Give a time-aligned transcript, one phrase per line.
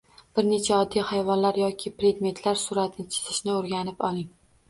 [0.37, 4.27] Bir necha oddiy hayvonlar yoki predmetlar suratini chizishni o‘rganib oling